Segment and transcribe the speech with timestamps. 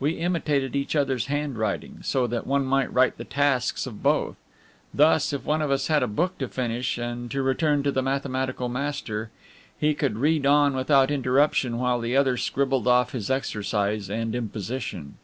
[0.00, 4.34] We imitated each other's handwriting, so that one might write the tasks of both.
[4.92, 8.02] Thus, if one of us had a book to finish and to return to the
[8.02, 9.30] mathematical master,
[9.78, 15.18] he could read on without interruption while the other scribbled off his exercise and imposition.